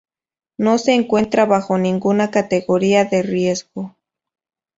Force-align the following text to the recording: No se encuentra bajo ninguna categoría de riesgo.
No 0.57 0.79
se 0.79 0.95
encuentra 0.95 1.45
bajo 1.45 1.77
ninguna 1.77 2.31
categoría 2.31 3.05
de 3.05 3.21
riesgo. 3.21 3.95